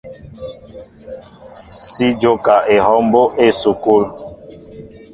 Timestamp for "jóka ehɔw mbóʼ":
2.21-3.29